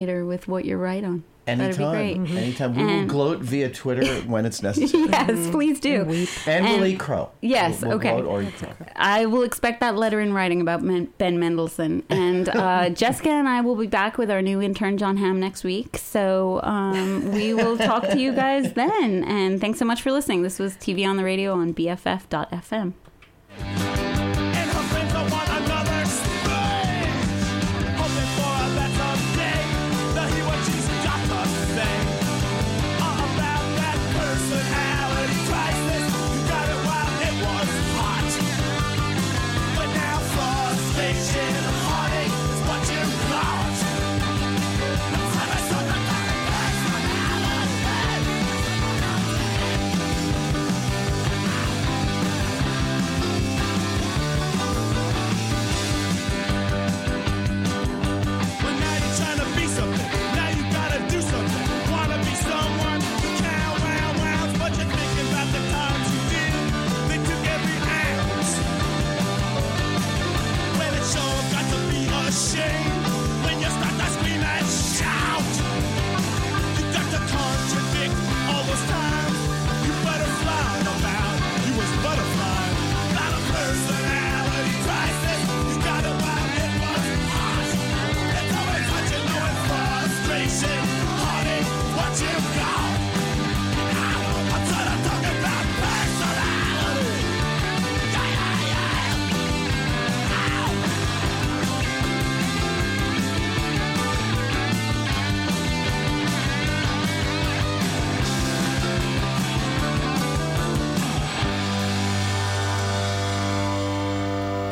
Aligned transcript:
with 0.00 0.48
what 0.48 0.64
you're 0.64 0.86
on. 0.86 1.22
Anytime. 1.46 2.24
Mm-hmm. 2.24 2.36
Anytime. 2.38 2.74
We 2.74 2.82
and, 2.82 2.90
will 2.90 3.06
gloat 3.06 3.40
via 3.40 3.68
Twitter 3.68 4.06
when 4.22 4.46
it's 4.46 4.62
necessary. 4.62 5.04
yes, 5.10 5.50
please 5.50 5.78
do. 5.78 6.26
And, 6.46 6.64
we'll 6.64 6.86
eat 6.86 6.98
crow. 6.98 7.28
Yes, 7.42 7.82
we'll, 7.82 7.98
we'll 7.98 7.98
okay. 7.98 8.22
or 8.22 8.50
crow. 8.50 8.72
I 8.96 9.26
will 9.26 9.42
expect 9.42 9.80
that 9.80 9.96
letter 9.96 10.18
in 10.18 10.32
writing 10.32 10.62
about 10.62 10.82
Men- 10.82 11.12
Ben 11.18 11.38
Mendelsohn. 11.38 12.02
And 12.08 12.48
uh, 12.48 12.88
Jessica 12.94 13.28
and 13.28 13.46
I 13.46 13.60
will 13.60 13.76
be 13.76 13.88
back 13.88 14.16
with 14.16 14.30
our 14.30 14.40
new 14.40 14.62
intern, 14.62 14.96
Jon 14.96 15.18
Hamm, 15.18 15.38
next 15.38 15.64
week. 15.64 15.98
So 15.98 16.62
um, 16.62 17.32
we 17.32 17.52
will 17.52 17.76
talk 17.76 18.08
to 18.08 18.18
you 18.18 18.32
guys 18.32 18.72
then. 18.72 19.22
And 19.24 19.60
thanks 19.60 19.78
so 19.78 19.84
much 19.84 20.00
for 20.00 20.12
listening. 20.12 20.40
This 20.40 20.58
was 20.58 20.76
TV 20.76 21.06
on 21.06 21.18
the 21.18 21.24
Radio 21.24 21.52
on 21.52 21.74
BFF.FM. 21.74 22.94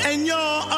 and 0.05 0.27
you're 0.27 0.78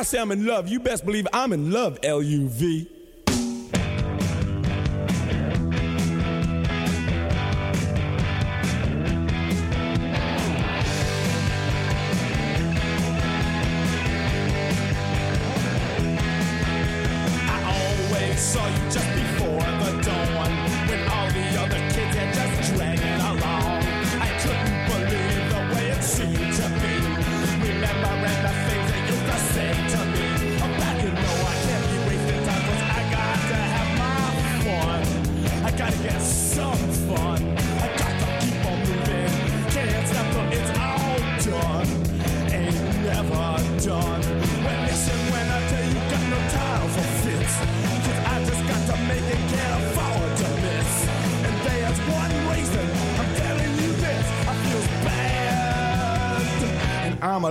I 0.00 0.02
say 0.02 0.18
I'm 0.18 0.32
in 0.32 0.46
love, 0.46 0.66
you 0.66 0.80
best 0.80 1.04
believe 1.04 1.28
I'm 1.30 1.52
in 1.52 1.72
love, 1.72 1.98
L 2.02 2.22
U 2.22 2.48
V. 2.48 2.88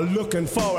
looking 0.01 0.45
for 0.47 0.78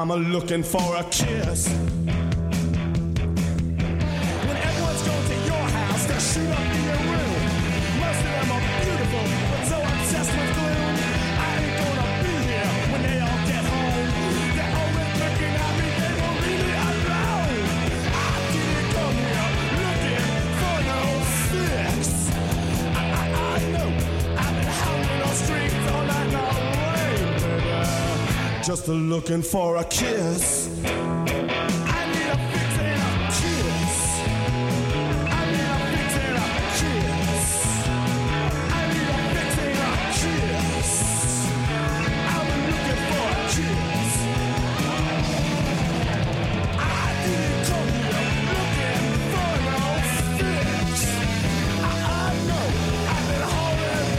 I'm 0.00 0.10
a 0.10 0.16
looking 0.16 0.62
for 0.62 0.96
a 0.96 1.04
kiss. 1.04 1.99
looking 29.30 29.48
for 29.48 29.76
a 29.76 29.84
kiss. 29.84 30.68
I 30.84 30.90
need 32.10 32.26
a 32.26 32.36
kiss. 33.30 34.18
I 34.26 35.46
need 35.46 35.70
a 35.70 36.48
kiss. 36.80 37.14
I 38.72 38.88
need 38.90 39.06
a 39.06 39.94
kiss. 40.18 40.90
I've 42.26 42.46
been 42.48 42.62
looking 42.74 43.02
for 43.06 43.26
a 43.30 43.46
kiss. 43.54 44.12
I 46.76 47.06
didn't 47.22 47.62
come 47.68 47.90
here 47.94 48.26
looking 48.50 49.14
for 49.30 49.52
no 49.70 49.86
fix. 50.26 50.90
I, 51.78 52.34
know 52.48 52.66
I've 53.14 53.26
been 53.28 53.44
holding, 53.54 54.10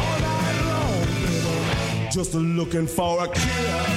all 0.00 0.18
night 0.24 0.60
long, 0.70 1.04
baby. 1.26 2.10
Just 2.10 2.32
looking 2.34 2.86
for 2.86 3.12
a 3.22 3.28
kiss. 3.28 3.87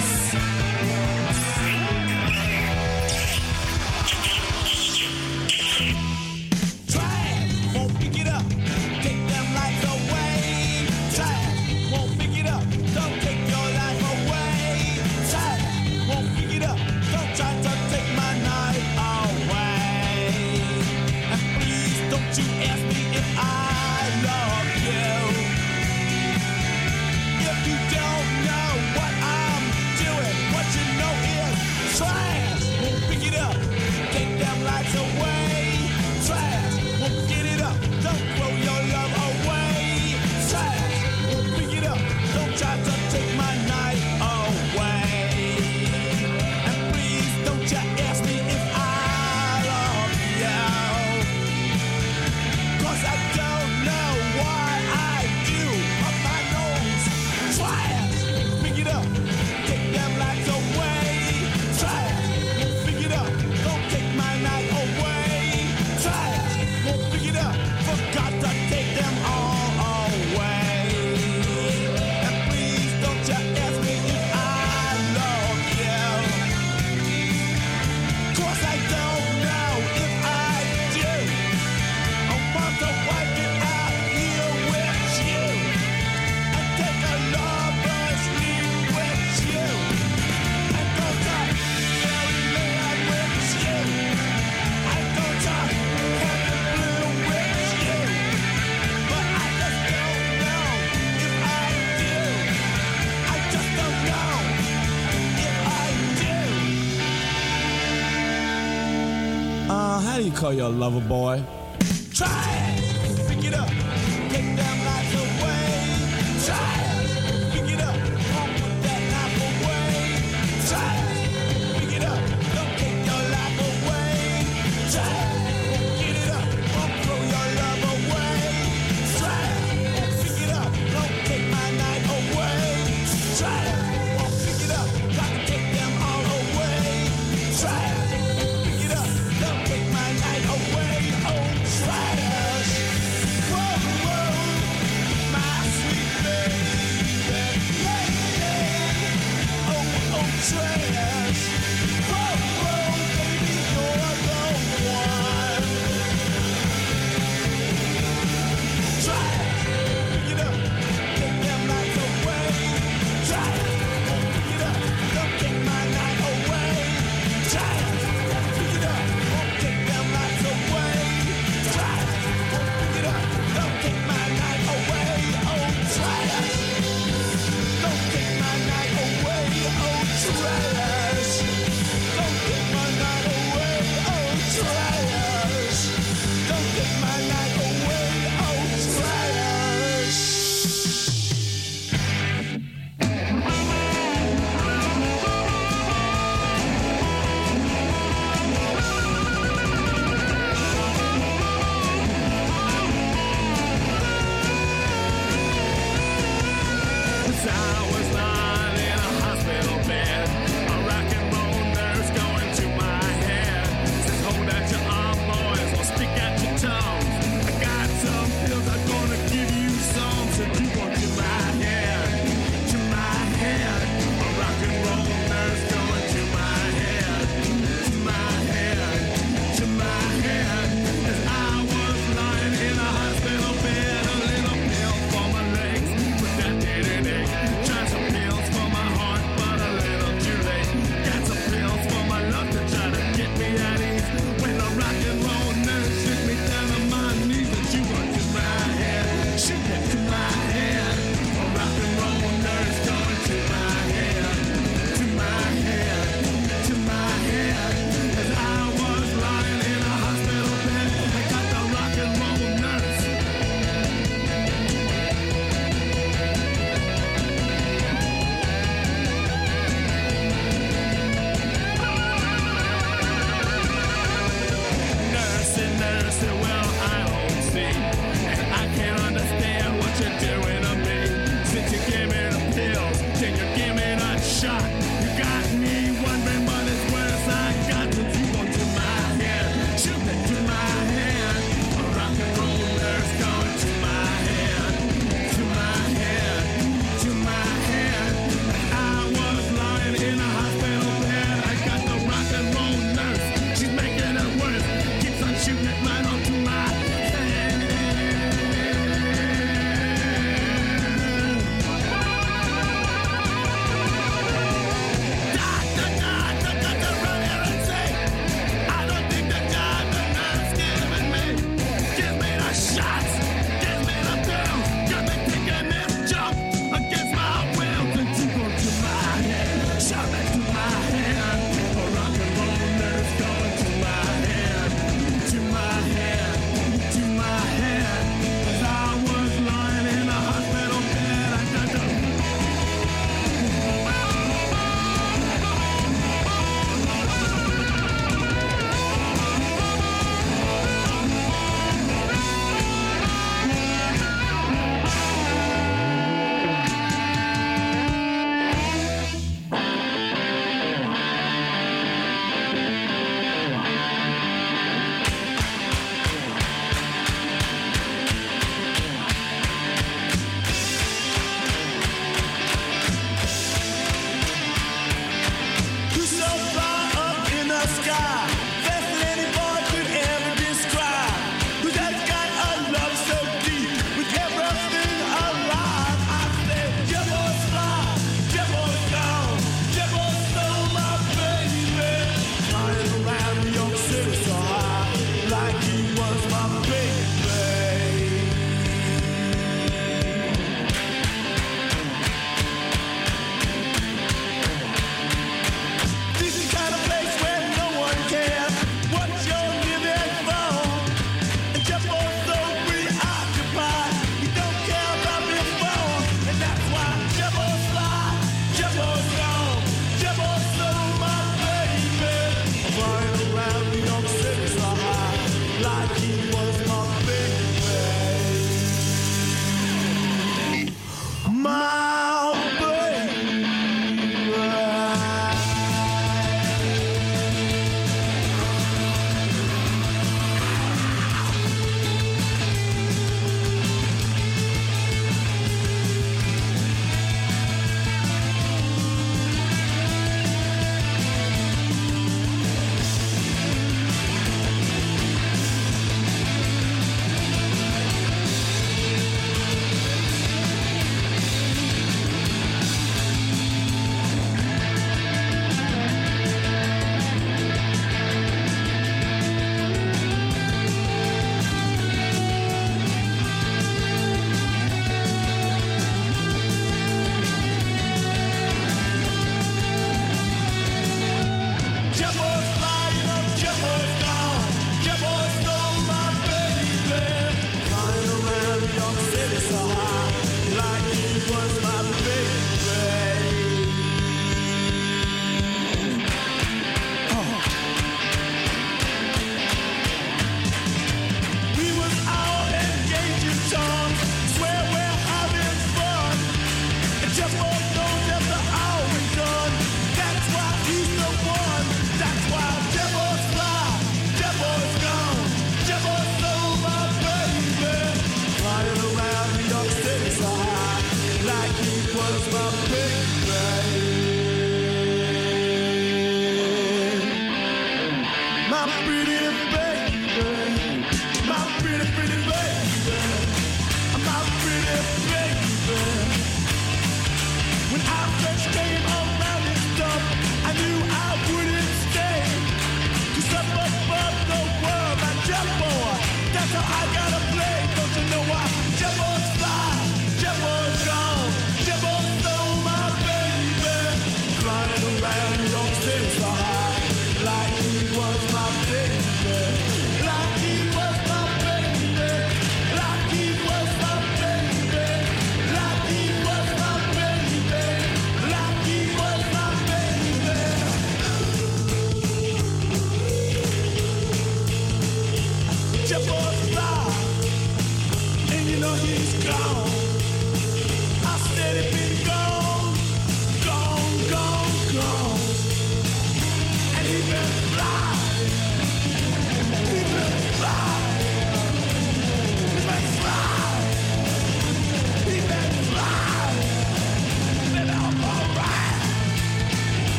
your 110.51 110.70
lover 110.70 111.01
boy. 111.01 111.43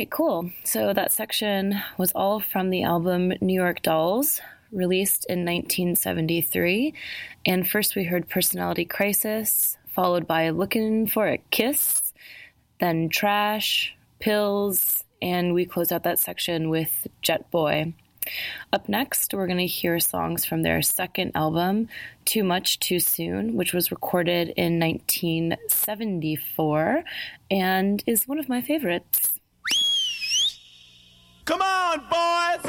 right, 0.00 0.10
cool. 0.10 0.50
So 0.64 0.94
that 0.94 1.12
section 1.12 1.78
was 1.98 2.10
all 2.12 2.40
from 2.40 2.70
the 2.70 2.84
album 2.84 3.34
New 3.42 3.52
York 3.52 3.82
Dolls, 3.82 4.40
released 4.72 5.26
in 5.28 5.40
1973. 5.40 6.94
And 7.44 7.68
first 7.68 7.94
we 7.94 8.04
heard 8.04 8.26
Personality 8.26 8.86
Crisis, 8.86 9.76
followed 9.88 10.26
by 10.26 10.48
Looking 10.48 11.06
for 11.06 11.28
a 11.28 11.36
Kiss, 11.50 12.14
then 12.78 13.10
Trash, 13.10 13.94
Pills, 14.20 15.04
and 15.20 15.52
we 15.52 15.66
close 15.66 15.92
out 15.92 16.04
that 16.04 16.18
section 16.18 16.70
with 16.70 17.06
Jet 17.20 17.50
Boy. 17.50 17.92
Up 18.72 18.88
next, 18.88 19.34
we're 19.34 19.46
going 19.46 19.58
to 19.58 19.66
hear 19.66 20.00
songs 20.00 20.46
from 20.46 20.62
their 20.62 20.80
second 20.80 21.32
album, 21.34 21.90
Too 22.24 22.42
Much 22.42 22.78
Too 22.78 23.00
Soon, 23.00 23.54
which 23.54 23.74
was 23.74 23.90
recorded 23.90 24.54
in 24.56 24.80
1974 24.80 27.04
and 27.50 28.02
is 28.06 28.26
one 28.26 28.38
of 28.38 28.48
my 28.48 28.62
favorites. 28.62 29.39
Come 31.50 31.62
on, 31.62 31.98
boys! 32.08 32.64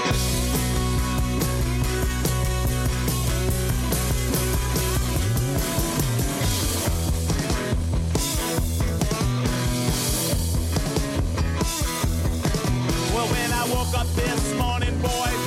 Well, 13.14 13.28
when 13.28 13.52
I 13.52 13.68
woke 13.70 13.96
up 14.00 14.08
this 14.16 14.56
morning, 14.56 15.00
boys. 15.00 15.41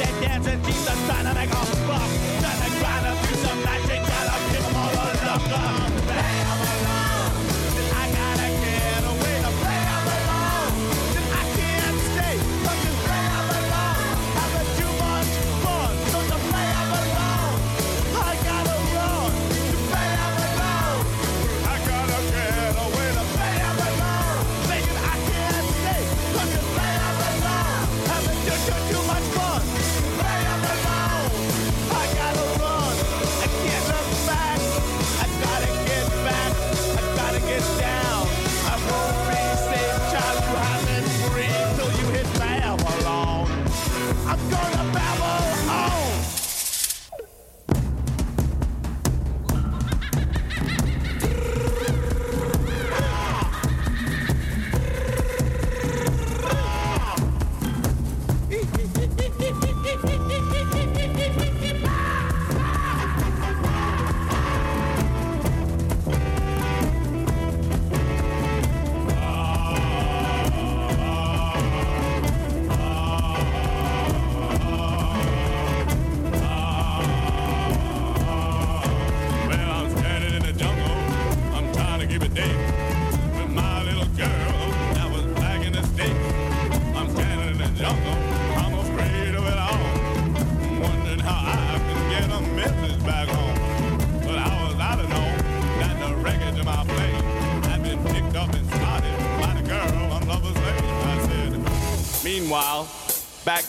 denn 0.00 0.20
der 0.22 0.42
sind 0.42 0.68
ist 0.68 0.88
Steiner 1.06 1.34
Berg 1.34 1.52
auf. 1.52 1.79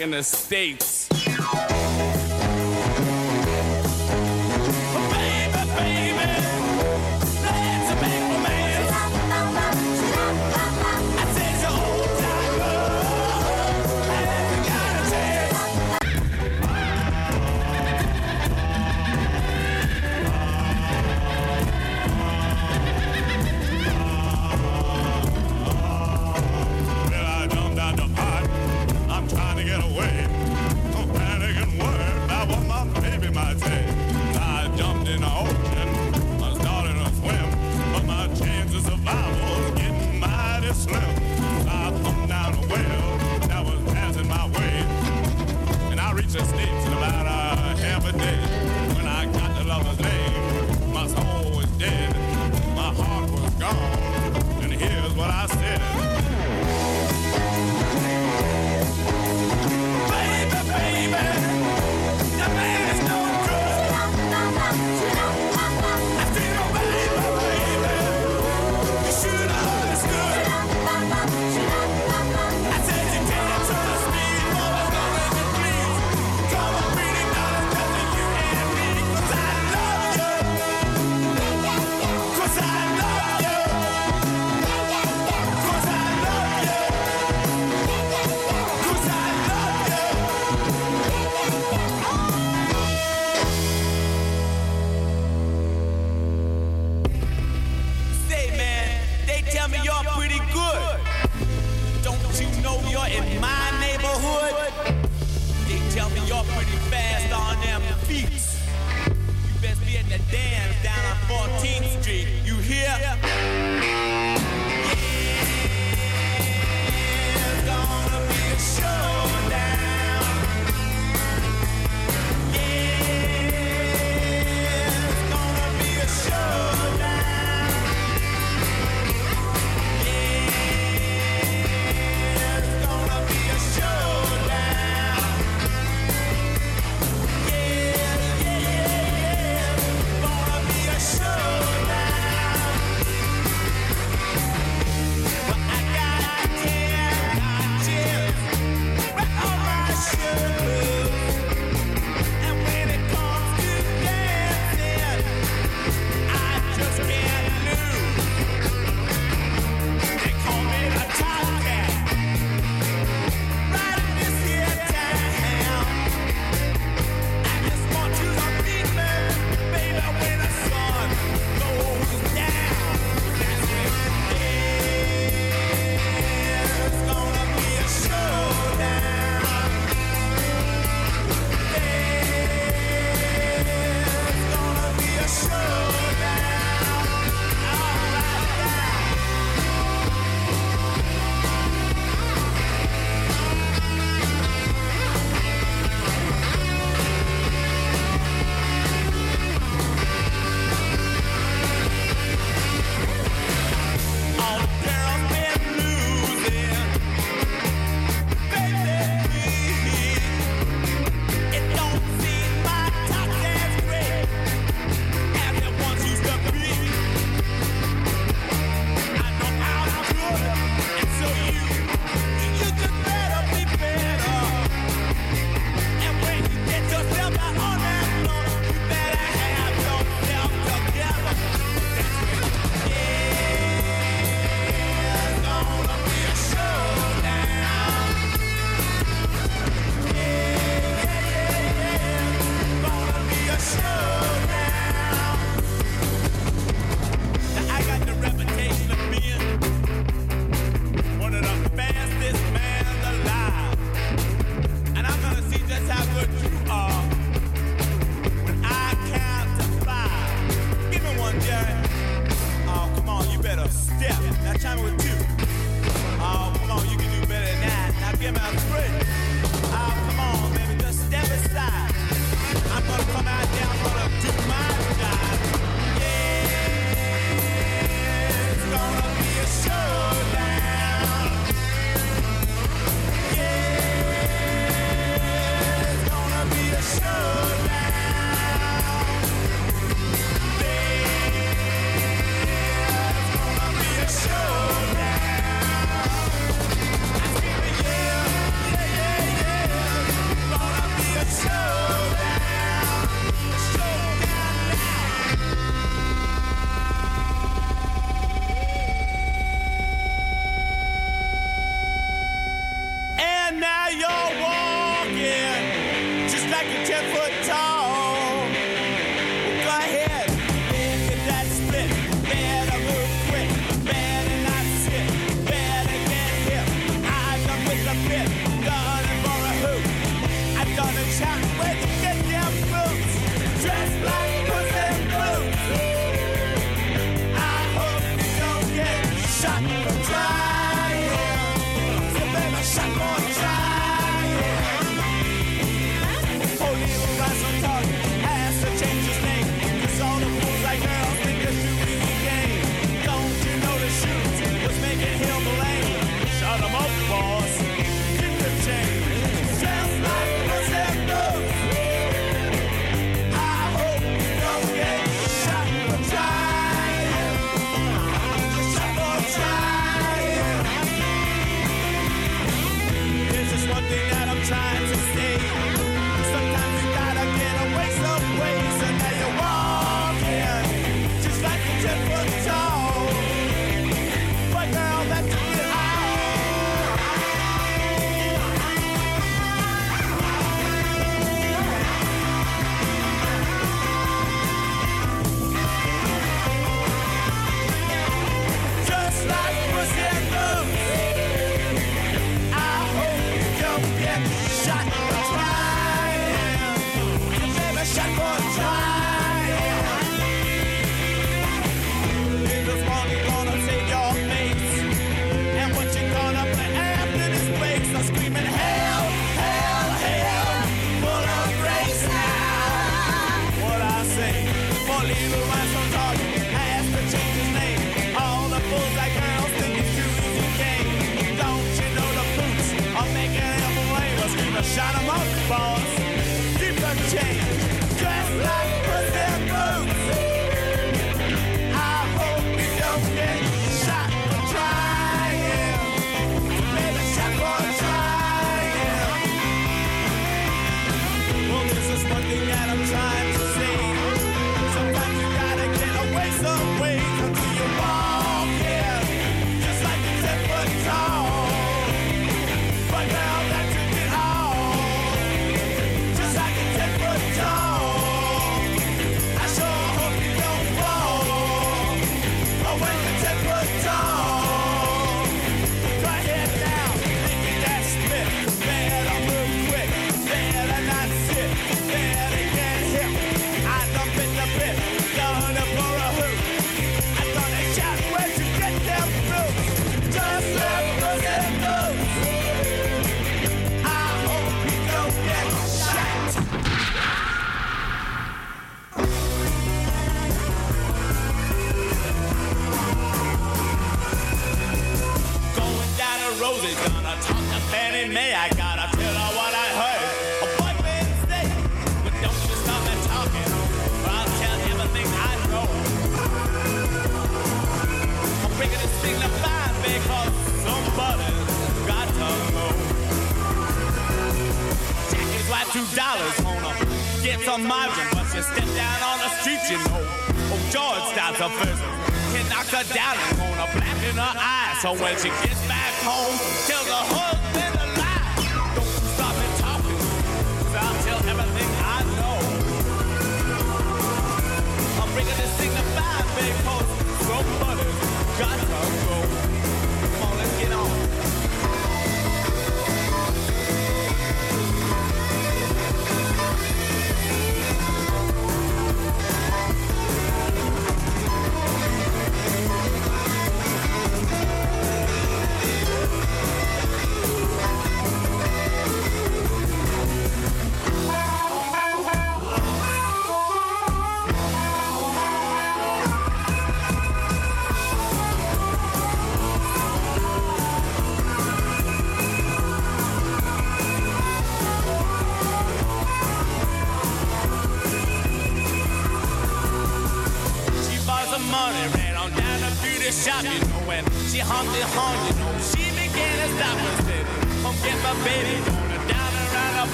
in 0.00 0.10
the 0.10 0.22
States. 0.22 0.89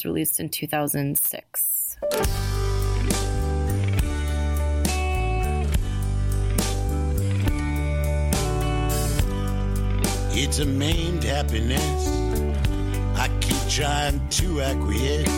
was 0.00 0.06
released 0.06 0.40
in 0.40 0.48
2006. 0.48 1.96
It's 10.32 10.58
a 10.58 10.64
maimed 10.64 11.24
happiness. 11.24 12.08
I 13.16 13.28
keep 13.40 13.68
trying 13.68 14.26
to 14.28 14.62
acquiesce. 14.62 15.28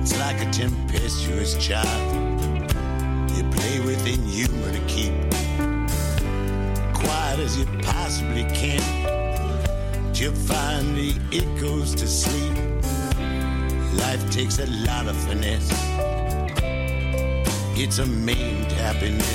It's 0.00 0.18
like 0.18 0.40
a 0.46 0.50
tempestuous 0.52 1.56
child. 1.56 2.70
You 3.36 3.42
play 3.50 3.80
within 3.80 4.22
humor 4.24 4.72
to 4.72 4.80
keep 4.86 5.12
quiet 6.94 7.40
as 7.40 7.58
you 7.58 7.66
possibly 7.82 8.44
can. 8.54 10.12
Till 10.12 10.32
finally 10.32 11.14
it 11.32 11.60
goes 11.60 11.94
to 11.96 12.06
sleep. 12.06 12.69
Life 14.00 14.30
takes 14.30 14.58
a 14.58 14.66
lot 14.86 15.06
of 15.06 15.16
finesse. 15.16 15.70
It's 17.76 17.98
a 17.98 18.06
maimed 18.06 18.72
happiness. 18.72 19.26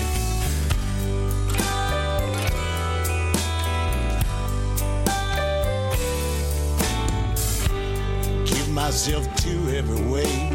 Give 8.50 8.70
myself 8.70 9.34
to 9.44 9.78
every 9.78 10.02
way, 10.12 10.50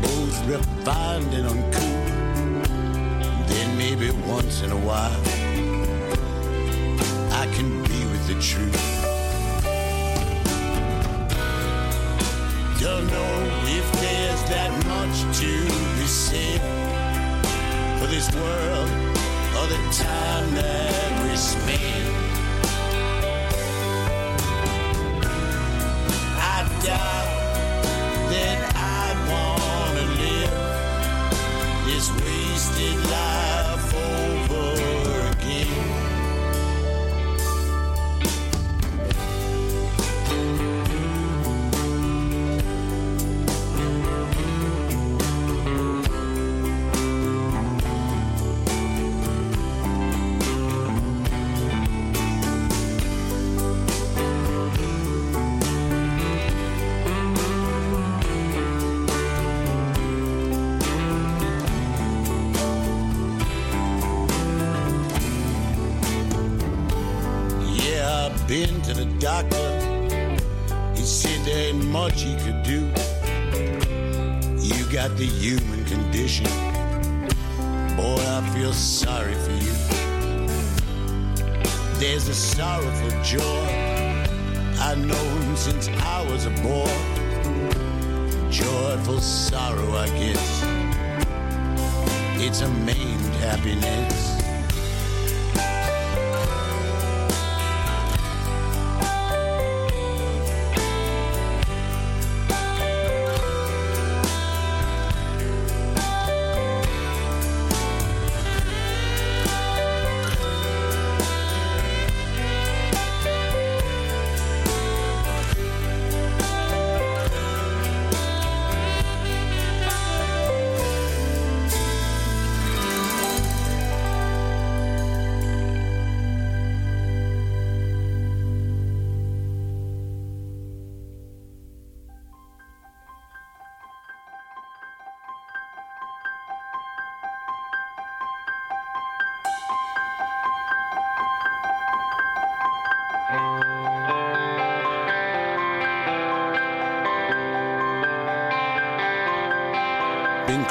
both 0.00 0.46
refined 0.46 1.34
and 1.34 1.48
uncool. 1.48 2.00
Then 3.48 3.76
maybe 3.76 4.10
once 4.28 4.62
in 4.62 4.70
a 4.70 4.78
while, 4.78 5.20
I 7.32 7.46
can 7.54 7.82
be 7.82 8.04
with 8.12 8.26
the 8.28 8.40
truth. 8.40 8.99
never 13.00 13.12
know 13.12 13.64
if 13.66 13.92
there's 14.00 14.42
that 14.44 14.70
much 14.86 15.38
to 15.38 15.64
be 15.98 16.06
said 16.06 16.60
for 17.98 18.06
this 18.06 18.30
world 18.34 18.90
or 19.56 19.66
the 19.68 19.78
time 19.92 20.54
that 20.54 21.28
we 21.28 21.36
spend. 21.36 22.19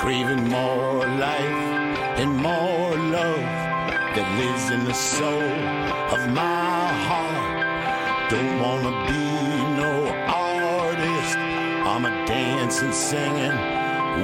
craving 0.09 0.49
more 0.49 1.05
life 1.05 1.61
and 2.17 2.35
more 2.35 2.95
love 3.13 3.49
that 4.15 4.27
lives 4.41 4.71
in 4.71 4.83
the 4.85 4.93
soul 4.93 5.53
of 6.15 6.21
my 6.33 6.87
heart. 7.07 8.31
Don't 8.31 8.59
wanna 8.59 8.93
be 9.05 9.25
no 9.83 9.93
artist. 10.25 11.37
I'm 11.91 12.05
a 12.05 12.13
dancing, 12.25 12.91
singing 12.91 13.55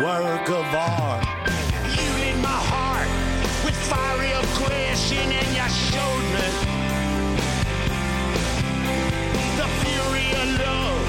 work 0.01 0.49
of 0.49 0.65
art. 0.73 1.23
You 1.95 2.09
lit 2.17 2.37
my 2.41 2.59
heart 2.73 3.09
with 3.63 3.77
fiery 3.91 4.31
aggression, 4.41 5.27
and 5.39 5.49
you 5.57 5.67
showed 5.69 6.25
me 6.35 6.47
the 9.61 9.67
fury 9.81 10.29
of 10.41 10.47
love, 10.65 11.05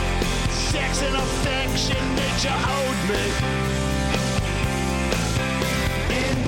sex 0.53 1.01
and 1.01 1.17
affection 1.17 2.05
that 2.19 2.35
you 2.45 2.55
owed 2.77 3.01
me. 3.09 3.76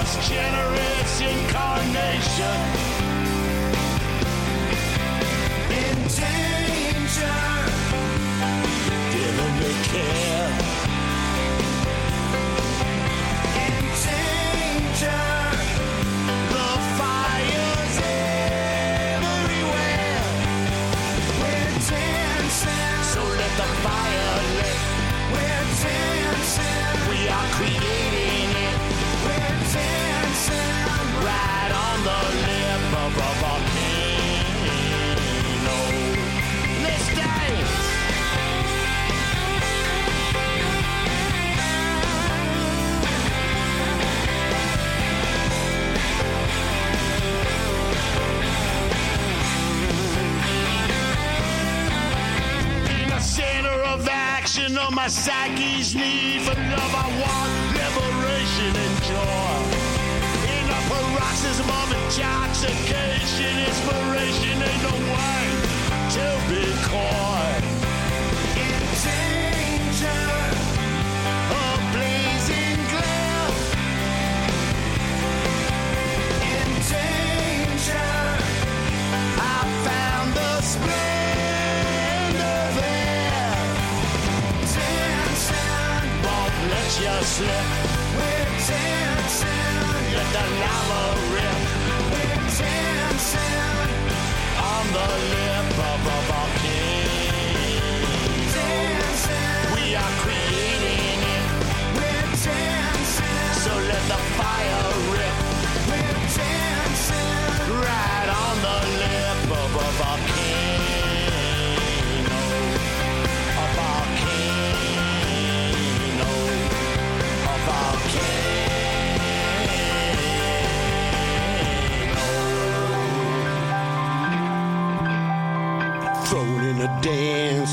first 0.00 0.30
generation 0.30 1.28
incarnation. 1.28 2.79
his 55.80 55.94
knees. 55.94 56.29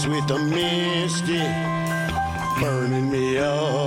with 0.10 0.32
a 0.32 0.40
misty 0.40 1.40
burning 2.60 3.12
me 3.12 3.38
up. 3.38 3.87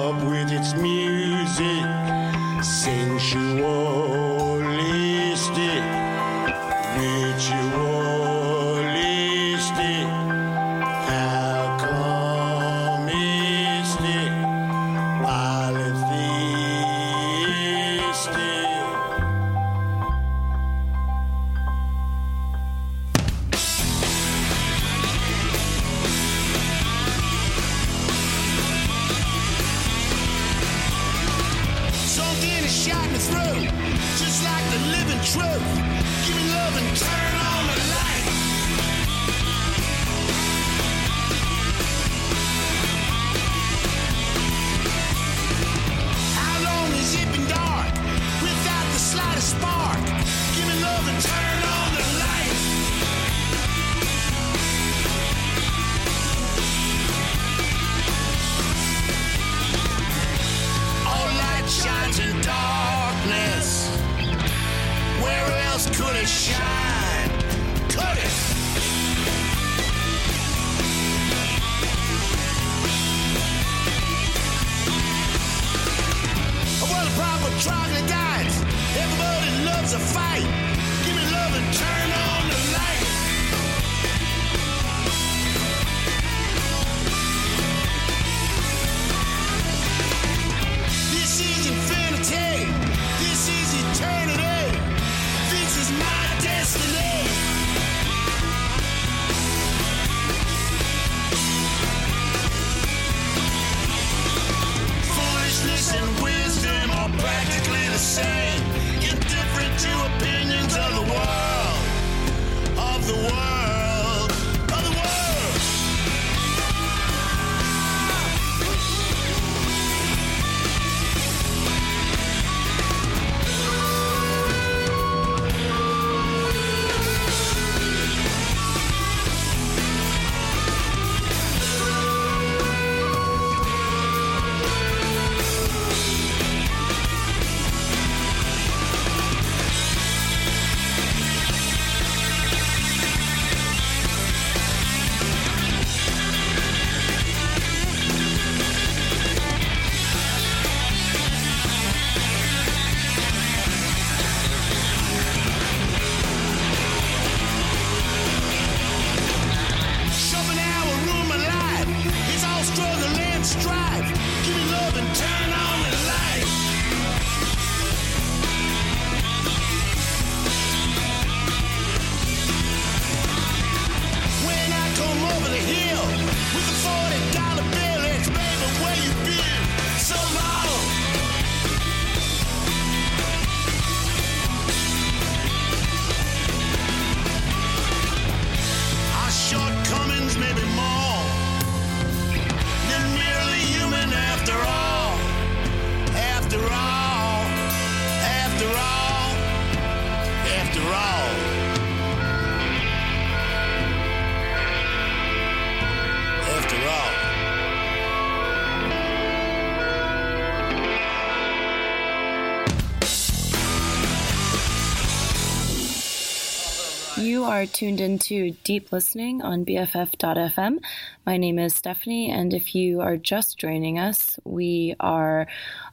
Are 217.51 217.67
tuned 217.67 218.01
into 218.01 218.53
Deep 218.63 218.93
Listening 218.93 219.43
on 219.43 219.65
BFF.fm. 219.65 220.79
My 221.27 221.37
name 221.37 221.59
is 221.59 221.75
Stephanie, 221.75 222.31
and 222.31 222.55
if 222.55 222.77
you 222.77 223.01
are 223.01 223.17
just 223.17 223.59
joining 223.59 223.99
us, 223.99 224.39
we 224.45 224.95
are 225.01 225.49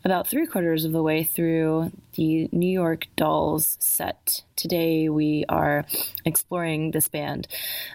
about 0.05 0.28
three 0.28 0.45
quarters 0.45 0.86
of 0.86 0.91
the 0.91 1.01
way 1.01 1.24
through 1.24 1.91
the 2.14 2.47
New 2.51 2.70
York 2.70 3.08
Dolls 3.16 3.76
set. 3.80 4.43
Today, 4.55 5.10
we 5.10 5.45
are 5.49 5.84
exploring 6.26 6.91
this 6.91 7.08
band. 7.08 7.47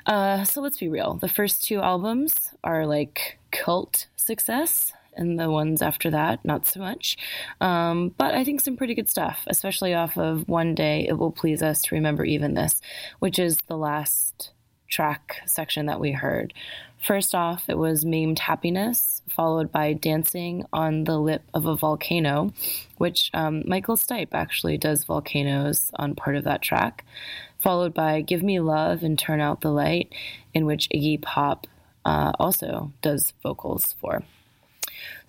Uh, 0.06 0.42
so 0.42 0.60
let's 0.60 0.78
be 0.78 0.88
real. 0.88 1.14
The 1.14 1.28
first 1.28 1.62
two 1.62 1.80
albums 1.80 2.34
are 2.64 2.84
like 2.84 3.38
cult 3.52 4.08
success 4.16 4.92
and 5.14 5.38
the 5.38 5.50
ones 5.50 5.82
after 5.82 6.10
that, 6.10 6.44
not 6.44 6.66
so 6.66 6.80
much. 6.80 7.16
Um, 7.60 8.14
but 8.16 8.34
I 8.34 8.44
think 8.44 8.60
some 8.60 8.76
pretty 8.76 8.94
good 8.94 9.10
stuff, 9.10 9.40
especially 9.46 9.94
off 9.94 10.16
of 10.16 10.48
One 10.48 10.74
Day 10.74 11.06
It 11.08 11.18
Will 11.18 11.32
Please 11.32 11.62
Us 11.62 11.82
to 11.82 11.94
Remember 11.94 12.24
Even 12.24 12.54
This, 12.54 12.80
which 13.18 13.38
is 13.38 13.58
the 13.68 13.76
last 13.76 14.52
track 14.88 15.36
section 15.46 15.86
that 15.86 16.00
we 16.00 16.12
heard. 16.12 16.52
First 17.02 17.34
off, 17.34 17.64
it 17.68 17.78
was 17.78 18.04
Maimed 18.04 18.38
Happiness, 18.38 19.22
followed 19.28 19.72
by 19.72 19.92
Dancing 19.92 20.66
on 20.72 21.04
the 21.04 21.18
Lip 21.18 21.42
of 21.52 21.66
a 21.66 21.74
Volcano, 21.74 22.52
which 22.98 23.30
um, 23.34 23.64
Michael 23.66 23.96
Stipe 23.96 24.28
actually 24.32 24.78
does 24.78 25.04
volcanoes 25.04 25.90
on 25.96 26.14
part 26.14 26.36
of 26.36 26.44
that 26.44 26.62
track, 26.62 27.04
followed 27.58 27.92
by 27.92 28.20
Give 28.20 28.42
Me 28.42 28.60
Love 28.60 29.02
and 29.02 29.18
Turn 29.18 29.40
Out 29.40 29.62
the 29.62 29.72
Light, 29.72 30.12
in 30.54 30.64
which 30.64 30.88
Iggy 30.94 31.20
Pop 31.20 31.66
uh, 32.04 32.32
also 32.38 32.92
does 33.02 33.32
vocals 33.42 33.96
for. 34.00 34.22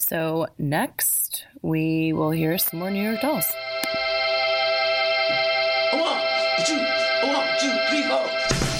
So, 0.06 0.48
next, 0.58 1.46
we 1.62 2.12
will 2.12 2.32
hear 2.32 2.58
some 2.58 2.80
more 2.80 2.92
New 2.92 3.02
York 3.02 3.22
Dolls. 3.22 3.50
One, 5.94 6.22
two, 6.66 6.76
one, 7.26 7.48
two, 7.58 7.72
three, 7.90 8.04
four. 8.04 8.73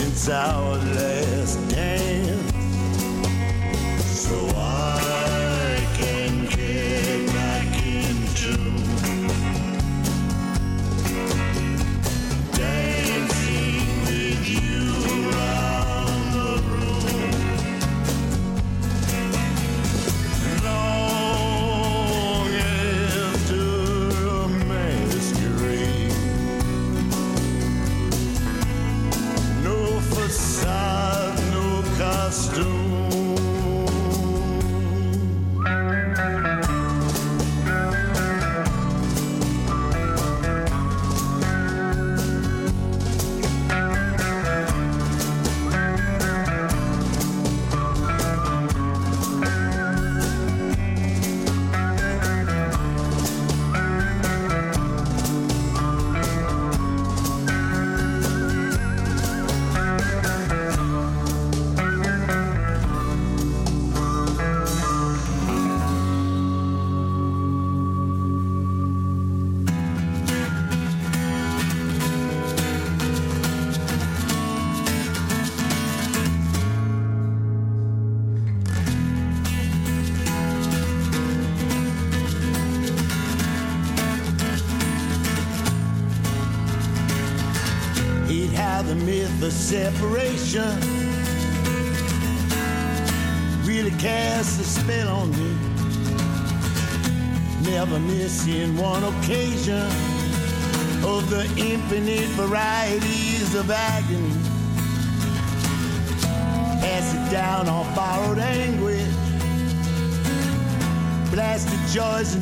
Since 0.00 0.30
our 0.30 0.78
last 0.78 1.68
dance. 1.68 2.39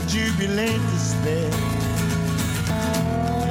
Jubilant 0.06 0.82
despair 0.90 1.50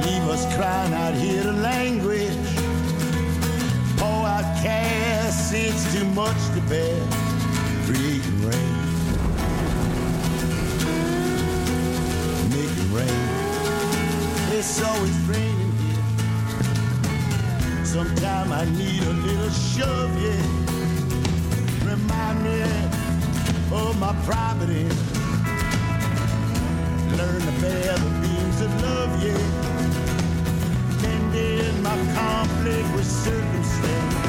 leave 0.08 0.28
us 0.28 0.44
crying 0.56 0.92
out 0.94 1.14
here 1.14 1.42
to 1.42 1.52
language. 1.52 2.36
Oh, 2.36 3.96
Pour 3.98 4.26
out 4.26 4.44
casts, 4.62 5.52
it's 5.52 5.92
too 5.94 6.04
much 6.06 6.36
to 6.54 6.60
bear. 6.68 7.00
Creating 7.86 8.38
rain, 8.46 8.74
making 12.50 12.92
rain. 12.92 13.28
It's 14.56 14.82
always 14.82 15.18
raining 15.28 15.72
here. 15.82 16.04
Sometime 17.84 18.52
I 18.52 18.64
need 18.66 19.02
a 19.02 19.12
little 19.12 19.50
shove, 19.50 20.12
yeah. 20.22 20.42
Remind 21.90 22.42
me 22.44 22.62
of 23.72 23.98
my 23.98 24.14
property. 24.24 25.17
Learn 27.18 27.40
to 27.40 27.60
bear 27.60 27.98
the 27.98 28.10
beams 28.22 28.60
of 28.60 28.82
love, 28.82 29.24
yeah 29.24 29.68
ended 31.04 31.82
my 31.82 31.96
conflict 32.14 32.94
with 32.94 33.06
circumstance. 33.06 34.27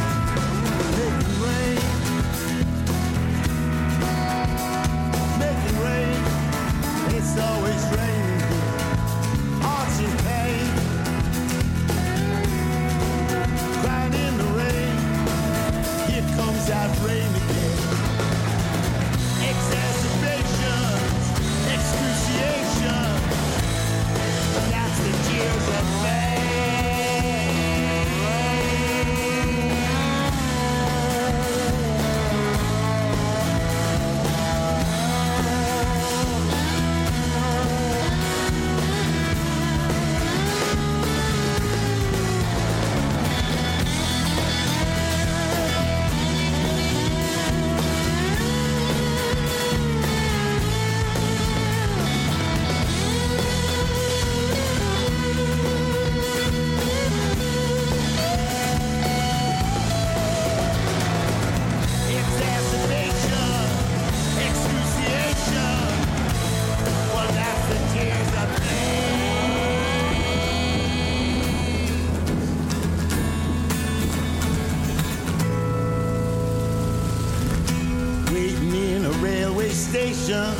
Station 79.89 80.53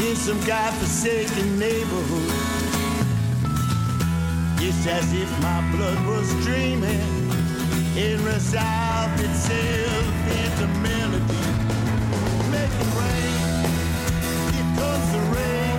in 0.00 0.16
some 0.16 0.40
godforsaken 0.44 1.56
neighborhood. 1.56 2.32
It's 4.60 4.84
as 4.86 5.12
if 5.12 5.30
my 5.40 5.60
blood 5.70 6.04
was 6.06 6.28
dreaming 6.44 7.28
it 7.96 8.18
resolved 8.20 9.20
itself 9.20 10.06
into 10.40 10.66
melody. 10.82 11.44
Making 12.50 12.90
rain, 12.98 13.34
here 14.52 14.70
comes 14.76 15.08
the 15.14 15.22
rain. 15.36 15.78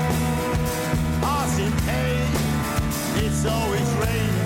Hearts 1.24 1.60
in 1.60 1.72
pain, 1.88 3.26
it's 3.26 3.46
always 3.46 3.90
raining. 4.06 4.39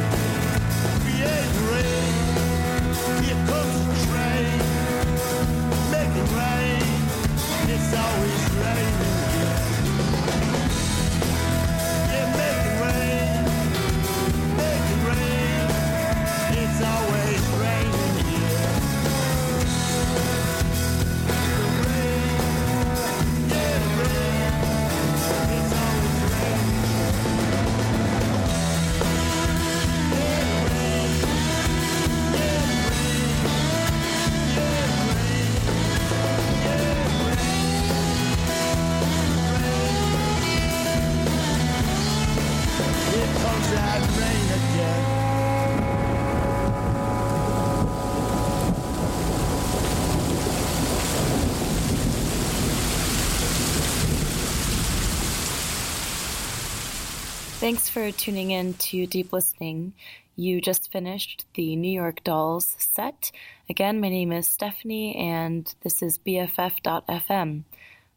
For 57.93 58.11
tuning 58.11 58.49
in 58.49 58.73
to 58.73 59.05
Deep 59.05 59.31
Listening. 59.31 59.93
You 60.35 60.61
just 60.61 60.91
finished 60.91 61.45
the 61.53 61.75
New 61.75 61.91
York 61.91 62.23
Dolls 62.23 62.75
set. 62.79 63.31
Again, 63.69 64.01
my 64.01 64.09
name 64.09 64.31
is 64.31 64.47
Stephanie, 64.47 65.15
and 65.15 65.71
this 65.83 66.01
is 66.01 66.17
BFF.fm. 66.17 67.65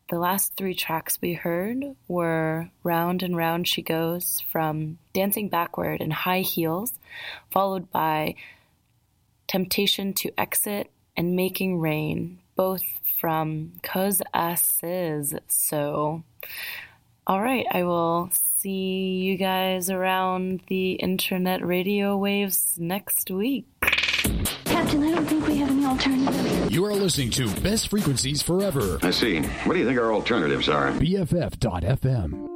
The 0.09 0.19
last 0.19 0.57
three 0.57 0.75
tracks 0.75 1.21
we 1.21 1.35
heard 1.35 1.95
were 2.09 2.71
Round 2.85 3.23
and 3.23 3.37
Round 3.37 3.69
She 3.69 3.83
Goes 3.83 4.43
from 4.51 4.97
Dancing 5.13 5.51
Backward 5.51 6.01
in 6.01 6.11
High 6.11 6.41
Heels, 6.41 6.95
followed 7.51 7.91
by 7.91 8.35
Temptation 9.47 10.15
to 10.15 10.33
Exit 10.41 10.91
and 11.19 11.37
Making 11.37 11.81
Rain, 11.81 12.39
both 12.55 12.83
from 13.21 13.73
Cause 13.83 14.23
I 14.33 14.55
Sez 14.55 15.35
So. 15.49 16.25
All 17.29 17.43
right, 17.43 17.67
I 17.73 17.83
will 17.83 18.31
see 18.33 19.17
you 19.17 19.37
guys 19.37 19.91
around 19.91 20.61
the 20.69 20.93
internet 20.93 21.67
radio 21.67 22.17
waves 22.17 22.77
next 22.79 23.33
week. 23.33 23.67
Captain, 24.65 25.03
I 25.03 25.11
don't 25.11 25.27
think 25.27 25.45
we 25.49 25.57
have 25.57 25.71
any 25.71 25.85
alternatives. 25.85 26.73
You 26.73 26.85
are 26.85 26.95
listening 26.95 27.31
to 27.33 27.53
Best 27.63 27.89
Frequencies 27.89 28.43
Forever. 28.43 29.01
I 29.03 29.11
see. 29.11 29.41
What 29.41 29.75
do 29.75 29.81
you 29.81 29.87
think 29.87 29.99
our 29.99 30.13
alternatives 30.13 30.69
are? 30.69 30.93
BFF.FM. 30.93 32.56